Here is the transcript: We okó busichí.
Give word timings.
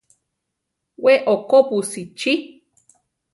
We 1.03 1.13
okó 1.33 1.57
busichí. 1.69 2.33